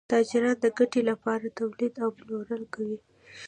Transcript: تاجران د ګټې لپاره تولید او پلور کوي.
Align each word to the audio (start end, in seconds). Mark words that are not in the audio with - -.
تاجران 0.11 0.57
د 0.63 0.65
ګټې 0.77 1.01
لپاره 1.09 1.55
تولید 1.59 1.93
او 2.03 2.09
پلور 2.17 2.47
کوي. 2.73 2.97